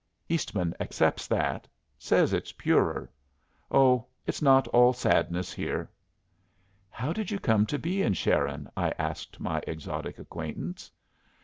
Eastman 0.27 0.73
accepts 0.79 1.27
that. 1.27 1.67
Says 1.99 2.33
it's 2.33 2.51
purer. 2.53 3.11
Oh, 3.69 4.07
it's 4.25 4.41
not 4.41 4.67
all 4.69 4.93
sadness 4.93 5.53
here!" 5.53 5.91
"How 6.89 7.13
did 7.13 7.29
you 7.29 7.37
come 7.39 7.67
to 7.67 7.77
be 7.77 8.01
in 8.01 8.15
Sharon?" 8.15 8.67
I 8.75 8.93
asked 8.97 9.39
my 9.39 9.61
exotic 9.67 10.17
acquaintance. 10.17 10.89